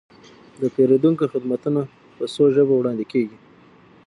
د 0.61 0.63
پیرودونکو 0.75 1.23
خدمتونه 1.33 1.81
په 2.17 2.25
څو 2.33 2.43
ژبو 2.55 2.73
وړاندې 2.77 3.05
کیږي. 3.11 3.37